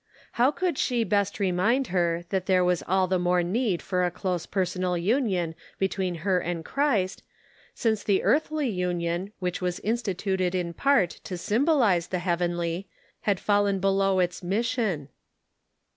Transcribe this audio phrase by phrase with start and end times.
[0.31, 4.09] How could she best remind her that there was all the more need for a
[4.09, 7.21] close per sonal union between her and Christ,
[7.75, 12.89] since the earthly union which was instituted in part to symbolize the heavenly
[13.29, 15.09] had fallen below its mission